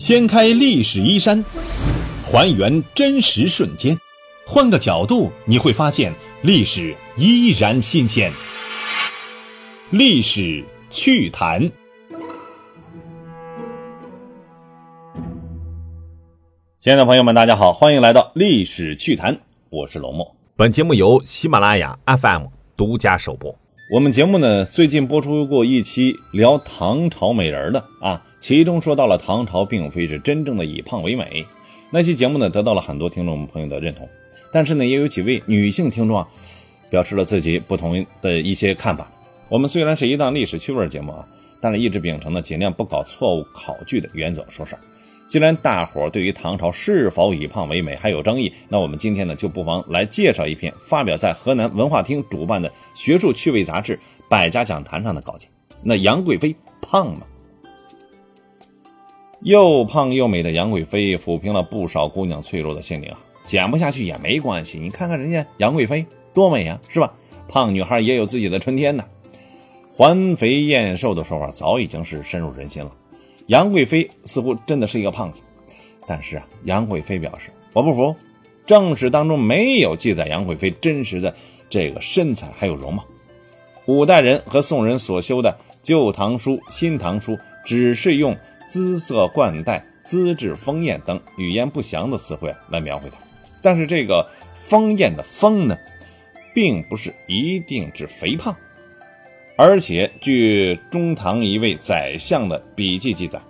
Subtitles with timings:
[0.00, 1.44] 掀开历史衣衫，
[2.24, 3.94] 还原真实瞬间，
[4.46, 6.10] 换个角度你会发现
[6.40, 8.32] 历史依然新鲜。
[9.90, 11.70] 历史趣谈，
[16.78, 19.38] 亲爱的朋友们，大家好，欢迎来到历史趣谈，
[19.68, 20.34] 我是龙墨。
[20.56, 22.44] 本节目由喜马拉雅 FM
[22.74, 23.54] 独家首播。
[23.92, 31.46] 我们节目呢，最近播出过一期聊唐朝美人的啊，其中说到了唐朝并非是真正的以胖为美。
[31.90, 34.08] 那期节目呢，得到了很多听众朋友的认同，
[34.50, 36.26] 但是呢，也有几位女性听众啊，
[36.88, 39.10] 表示了自己不同的一些看法。
[39.48, 41.26] 我们虽然是一档历史趣味节目啊，
[41.60, 44.80] 但是一直秉承的尽量不搞错误考据的原则说事儿。
[45.28, 53.96] 既然大伙儿对于唐朝是否以胖为美还有争议，那我们今天呢就不妨来介绍一篇发表在河南文化厅主办的学术趣味杂志
[54.28, 55.48] 《百家讲坛》上的稿件。
[55.82, 57.22] 那杨贵妃胖吗？
[59.42, 63.18] 又胖又美的杨贵妃抚平了不少姑娘脆弱的心灵啊！
[63.42, 67.12] 减不下去也没关系，你看看人家杨贵妃多美呀，是吧？
[67.48, 69.02] 胖女孩也有自己的春天呢。
[69.94, 72.92] 环肥燕瘦的说法早已经是深入人心了。
[73.46, 75.42] 杨贵妃似乎真的是一个胖子，
[76.06, 78.14] 但是啊，杨贵妃表示我不服，
[78.66, 81.34] 正史当中没有记载杨贵妃真实的
[81.70, 83.02] 这个身材还有容貌。
[83.86, 85.50] 五代人和宋人所修的
[85.82, 87.32] 《旧唐书》《新唐书》
[87.64, 88.36] 只是用
[88.70, 93.16] 姿色冠带、资质丰艳等语言不详的词汇来描绘她，
[93.60, 94.24] 但是这个
[94.60, 95.76] 丰艳的丰呢，
[96.54, 98.54] 并不是一定指肥胖。
[99.56, 103.40] 而且，据中唐一位宰相的笔记记载，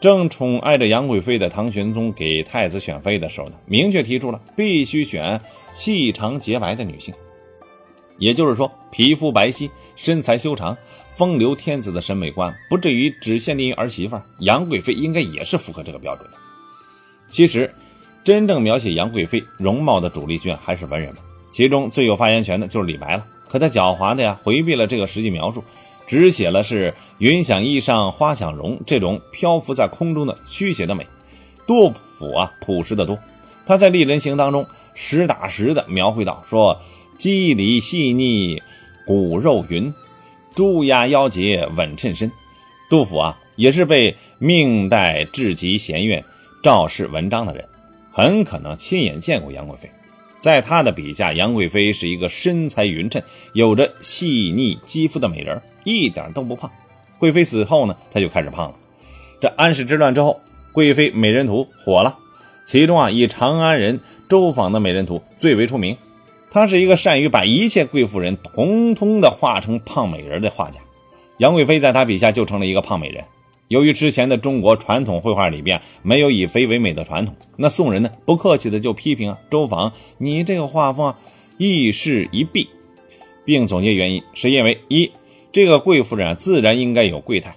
[0.00, 5.38] 正宠爱着杨贵妃的唐玄宗给太子选妃的时候呢，明确提出了必须选
[5.74, 7.14] 细长洁白的女性。
[8.16, 10.74] 也就是说，皮肤白皙、身材修长、
[11.18, 14.16] 风流天子的审美观，不至于只限定于儿媳妇。
[14.38, 16.38] 杨贵妃应该也是符合这个标准的。
[17.28, 17.74] 其实，
[18.22, 21.20] 真正描写杨贵妃容貌的主力军还是文人们，
[21.50, 23.26] 其中最有发言权的就是李白了。
[23.48, 25.64] 可他狡猾的呀，回避了这个实际描述，
[26.06, 31.04] 只写了是“云想衣裳花想容”这种漂浮在空中的虚写的美。
[31.66, 33.18] 杜甫啊，朴实的多。
[33.66, 36.80] 他在《丽人行》当中实打实的描绘到说
[37.18, 38.62] ：“肌理细腻，
[39.04, 39.92] 骨肉匀，
[40.58, 42.32] 朱压腰节稳衬身。”
[42.90, 46.24] 杜甫啊，也是被命带至极贤院
[46.64, 47.64] 赵氏文章的人，
[48.10, 49.88] 很可能亲眼见过杨贵妃。
[50.36, 56.68] 在他的笔下，杨贵妃是一个身材匀称、有着细腻肌肤的美人，一点都不胖。
[57.20, 58.74] 贵妃死后呢，她就开始胖了。
[59.40, 60.40] 这安史之乱之后，
[60.72, 62.18] 贵妃美人图火了，
[62.66, 65.96] 其中啊，以长安人周访的美人图最为出名。
[66.50, 70.80] 他是一个善于把一切贵妇人统统的画成胖美人的画家。
[71.38, 73.22] 杨贵妃在他笔下就成了一个胖美人。
[73.68, 81.18] 由于之前的中国传统绘画里边没有以肥为美的传统，那宋人呢不客气的就批评啊周访，你这个画风啊
[81.58, 82.66] 亦是一弊，
[83.44, 85.12] 并总结原因是因为一
[85.52, 87.54] 这个贵妇人啊自然应该有贵态，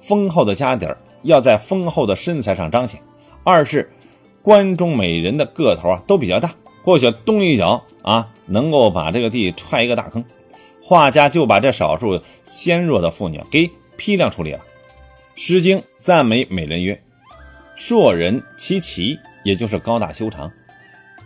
[0.00, 2.98] 丰厚的家底儿要在丰厚的身材上彰显；
[3.44, 3.92] 二是
[4.40, 10.24] 关中美人的个头啊都比较大，或许东一脚啊能够把这个地踹一个大坑，
[10.82, 14.58] 画家就把这少数纤弱的妇女给批量处理了。
[15.34, 17.00] 《诗经》赞美美人曰
[17.76, 20.50] ：“硕人其奇，也就是高大修长。”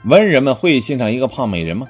[0.05, 1.89] 文人们会欣赏一个胖美人吗？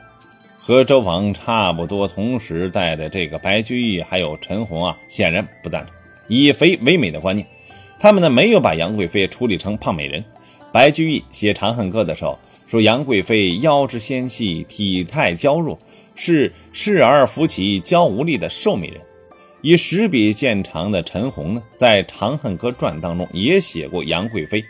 [0.58, 5.94] 和周访差不多同时代的这个白居易还有陈洪啊，显然不赞同
[6.26, 7.46] 以肥为美的观念。
[8.00, 10.24] 他们呢没有把杨贵妃处理成胖美人。
[10.72, 15.78] 白居易写《长恨歌》的时候说：“杨贵妃腰肢纤细，体态娇弱，
[16.14, 19.00] 是侍儿扶起娇无力的瘦美人。”
[19.62, 24.64] 以史笔见长的陈红呢，在《长恨歌传》当中也写过杨贵妃，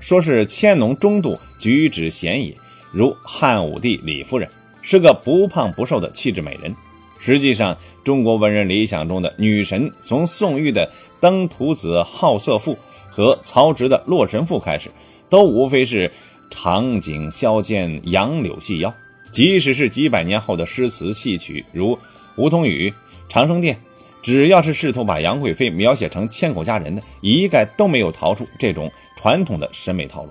[0.00, 2.54] 说是谦浓中度，举止娴也，
[2.92, 4.48] 如汉武帝李夫人，
[4.82, 6.74] 是个不胖不瘦的气质美人。
[7.18, 10.86] 实际上，中国文人理想中的女神，从宋玉的
[11.20, 12.72] 《登徒子好色赋》
[13.08, 14.90] 和曹植的《洛神赋》开始，
[15.30, 16.10] 都无非是
[16.50, 18.92] 长颈削肩、杨柳细腰。
[19.32, 21.98] 即使是几百年后的诗词戏曲，如
[22.36, 22.92] 梧桐雨、
[23.28, 23.76] 长生殿。
[24.22, 30.30] 只要是试图把杨贵妃描写成千古佳人的，一概都没有逃出这种传统的审美套路。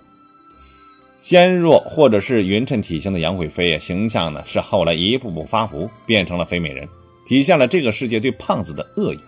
[1.20, 6.88] 纤弱或者是匀称体型的杨贵妃形象呢，是后来一步步发福，变成了肥美人，
[7.28, 9.20] 体现了这个世界对胖子的恶意。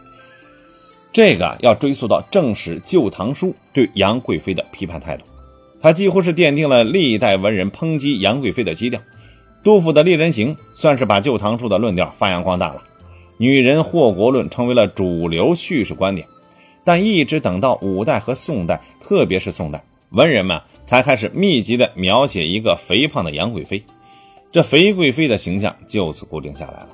[1.14, 5.24] 这个要追溯到正史《旧唐书》对杨贵妃的批判态度，
[5.86, 9.00] 他几乎是奠定了历代文人抨击杨贵妃的基调。
[9.64, 12.82] 杜甫的《丽人行》算是把《旧唐书》的论调发扬光大了。
[13.38, 16.28] 女人祸国论成为了主流叙事观点，
[16.84, 19.80] 但一直等到五代和宋代，特别是宋代，
[20.10, 23.84] 文人们才开始密集的描写一个肥胖的杨贵妃，
[24.52, 26.90] 这肥贵妃的形象就此固定下来了。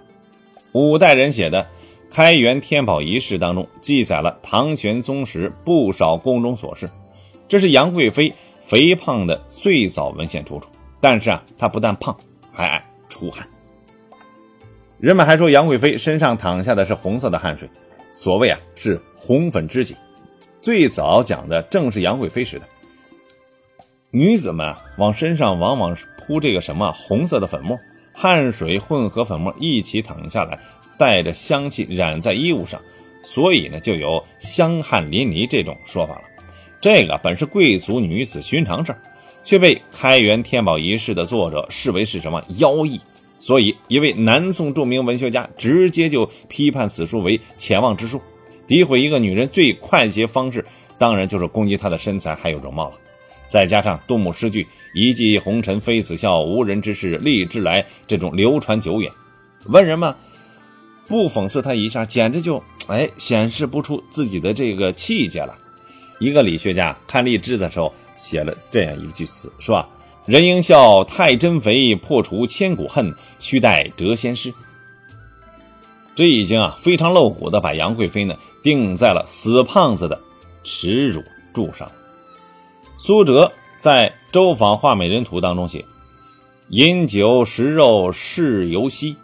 [0.73, 1.63] 五代人写的
[2.13, 6.89] 《开元天宝遗事》当中记载了唐玄宗时不少宫中琐事，
[7.47, 8.33] 这是杨贵妃
[8.71, 10.69] 肥胖的最早文献出处。
[11.01, 12.17] 但是啊，她不但胖，
[12.53, 13.45] 还爱出汗。
[14.97, 17.69] 人们还说杨贵妃身上淌下的是红色的汗水，
[18.13, 19.93] 所谓啊是红粉知己。
[20.61, 22.65] 最早讲的正是杨贵妃时代，
[24.09, 27.77] 女子们往身上往往铺这个什么红色的粉末，
[28.13, 30.57] 汗水混合粉末一起淌下来，
[30.97, 32.81] 带着香气染在衣物上，
[33.21, 36.21] 所以呢就有香汗淋漓这种说法了。
[36.81, 38.95] 这个本是贵族女子寻常事
[39.43, 42.99] 却被《开元天宝遗事》的作者视为是什么妖异。
[43.37, 48.21] 所以，一位南宋著名文学家直接就批判此书为浅妄之书，
[48.67, 50.65] 诋毁一个女人最快捷方式，
[50.97, 52.95] 当然就是攻击她的身材还有容貌了。
[53.47, 59.11] 再加上杜牧诗句“一骑红尘妃子笑，无人知是荔枝来”这种流传久远，
[59.65, 60.13] 文人们
[61.07, 65.57] 不讽刺他一下，简直就哎显示不出自己的这个气节了。
[66.21, 69.85] 一个理学家看荔枝的时候写了这样一句词，说。
[70.27, 74.53] 人应笑太真肥，破除千古恨，须待谪仙诗。
[76.15, 80.21] 这已经啊非常露骨的把杨贵妃呢定在了死胖子的
[80.63, 81.91] 耻辱柱上。
[82.99, 85.83] 苏辙在《周访画美人图》当中写
[86.69, 89.15] ：“饮酒食肉是犹稀，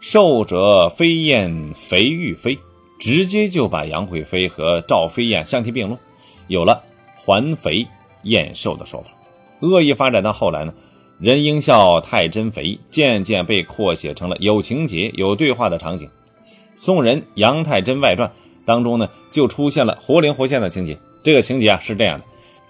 [0.00, 2.58] 瘦者飞燕肥玉妃。”
[2.98, 5.98] 直接就把杨贵妃和赵飞燕相提并论，
[6.50, 6.82] 有了
[7.24, 7.86] 还肥
[8.24, 9.06] 燕瘦的说法。
[9.60, 10.74] 恶意发展到后来呢，
[11.18, 16.10] 人应笑太真肥，渐渐被扩写成了有情节、有对话的场景。
[16.76, 18.30] 宋人杨太真外传
[18.64, 20.98] 当中呢，就出现了活灵活现的情节。
[21.22, 22.24] 这个情节啊是这样的：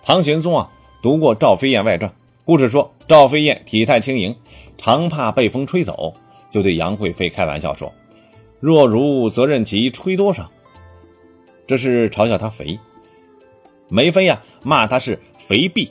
[0.05, 0.69] 唐玄宗啊
[1.03, 2.12] 读过赵飞燕外传，
[2.44, 4.37] 故事说赵飞燕体态轻盈，
[4.76, 6.12] 常怕被风吹走，
[6.50, 7.93] 就对杨贵妃开玩笑说
[8.59, 10.50] ：“若如则任其吹多少。”
[11.69, 12.76] 这是嘲笑她肥。
[13.90, 15.90] 梅妃呀骂他是肥婢。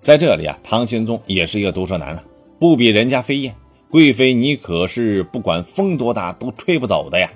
[0.00, 2.22] 在这里啊，唐玄宗也是一个毒舌男啊，
[2.58, 3.54] 不比人家飞燕。
[3.90, 7.30] 贵妃你可是不管风多大都吹不走的呀。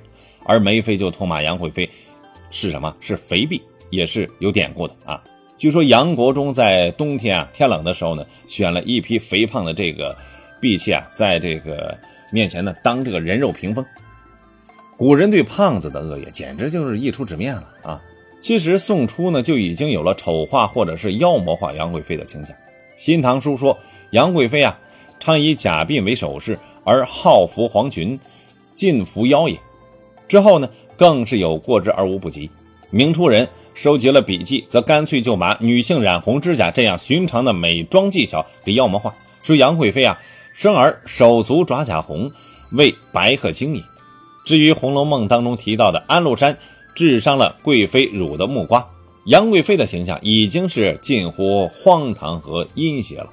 [0.44, 1.88] 而梅妃就痛骂杨贵妃
[2.50, 2.94] 是什么？
[3.00, 5.22] 是肥婢，也是有典故的啊。
[5.56, 10.16] 据说杨国忠在冬天啊天冷的时候呢，选了一批肥胖的这个
[10.60, 11.96] 婢妾啊，在这个
[12.32, 13.84] 面前呢当这个人肉屏风。
[14.96, 18.02] 古人对胖子的恶意简直就是一出纸面了啊。
[18.43, 22.55] 其实宋初呢就已经有了丑化或者是妖魔化杨贵妃的倾向，
[22.97, 23.79] 《新唐书》说
[24.11, 24.77] 杨贵妃啊，
[25.21, 28.19] 常以假鬓为首饰，而好服黄裙，
[28.75, 29.56] 尽服妖也。
[30.27, 32.50] 之后呢，更是有过之而无不及。
[32.91, 39.15] 明初人收集了笔记，则干脆就把女性染红指甲这样寻常的美妆技巧给妖魔化，
[39.45, 40.19] 说杨贵妃啊，
[40.53, 42.33] 生而手足爪甲红，
[42.73, 43.83] 为白鹤精也。
[44.45, 46.59] 至于《红楼梦》当中提到的安禄山。
[46.94, 48.87] 治伤了贵妃乳的木瓜，
[49.25, 53.31] 杨贵妃的形象已经是近乎荒唐和阴邪了。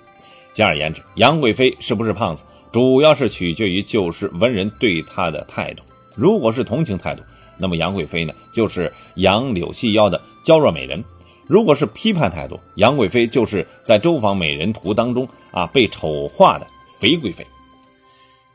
[0.53, 5.83] 简而言之，杨贵妃是不是胖子，主要是取决于旧时文人对她的态度。
[6.15, 7.21] 如果是同情态度，
[7.57, 11.01] 那么杨贵妃呢，就是杨柳细腰的娇弱美人；
[11.47, 16.67] 如果是批判态度，杨贵妃就是在《周访美人图》当中啊被丑化的
[16.99, 17.45] 肥贵妃。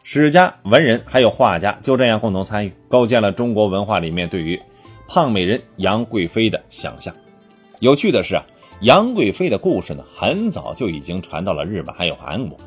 [0.02, 4.60] 史家、文人还有画家就这样共同参与，构建了中国文化里面对于。
[5.06, 7.14] 胖美人杨贵妃的想象，
[7.80, 8.44] 有趣的是啊，
[8.80, 12.58] 杨贵妃的故事呢，很早就已经传到了日本还有韩国。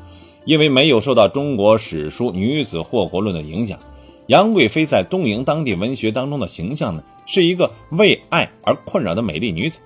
[0.44, 3.78] 因为没有受到中国史书《女子祸国论》的影响，
[4.28, 9.78] 杨贵妃在东瀛当地文学当中的形象呢，是一个为爱而困扰的美丽女子。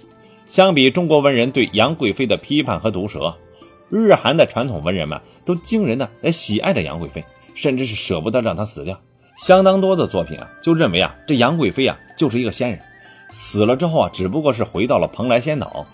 [0.47, 3.35] 相比中国文人对杨贵妃的批判和毒舌，
[3.91, 9.01] 日韩的传统文人们都惊人的喜爱着杨贵妃，甚至是舍不得让她死掉。
[9.39, 12.79] 相当多的作品啊，就认为啊，这杨贵妃啊就是一个仙人，
[13.31, 15.87] 死了之后啊，只不过是回到了蓬莱仙岛。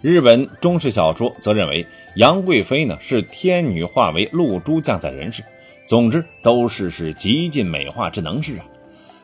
[0.00, 5.42] 日本中式小说则认为杨贵妃呢是天女化为露珠降在人世。
[5.86, 8.64] 总之，都是是极尽美化之能事啊，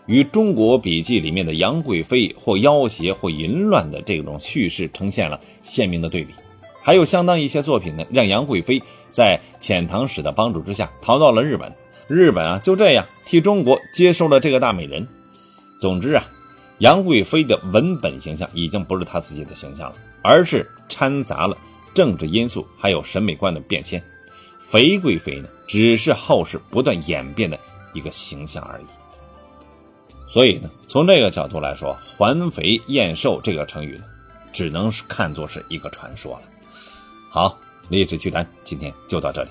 [0.06, 6.34] 与中国笔记里面的杨贵妃或妖邪或淫乱的这种叙事呈现了鲜明的对比。
[6.82, 11.72] 还有相当一些作品呢，让杨贵妃在遣唐使的帮助之下逃到了日本。
[12.06, 15.06] 日本啊，就这样替中国接收了这个大美人。
[15.80, 16.24] 总之啊，
[16.78, 21.56] 杨贵妃的文本形象已经不是她自己的形象了，而是掺杂了
[21.94, 24.02] 政治因素还有审美观的变迁。
[24.60, 27.58] 肥贵妃呢，只是后世不断演变的
[27.92, 28.84] 一个形象而已。
[30.26, 34.04] 所以呢，从这个角度来说，“环肥燕瘦”这个成语呢，
[34.52, 36.42] 只能是看作是一个传说了。
[37.30, 37.58] 好，
[37.88, 39.50] 历史趣谈今天就到这里。